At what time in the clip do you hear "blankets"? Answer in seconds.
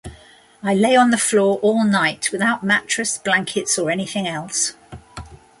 3.19-3.77